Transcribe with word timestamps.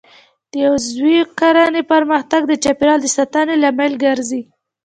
د 0.51 0.53
عضوي 0.71 1.17
کرنې 1.39 1.81
پرمختګ 1.91 2.41
د 2.47 2.53
چاپیریال 2.63 2.99
د 3.03 3.07
ساتنې 3.17 3.55
لامل 3.63 3.93
ګرځي. 4.03 4.41